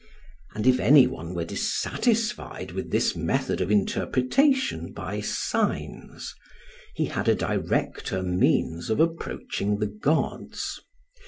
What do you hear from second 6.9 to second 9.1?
he had a directer means of